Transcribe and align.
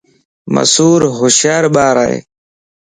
مصور 0.53 1.01
ھوشيار 1.17 1.63
ٻارائي 1.75 2.17